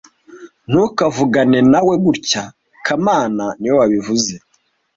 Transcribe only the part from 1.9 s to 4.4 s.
gutya kamana niwe wabivuze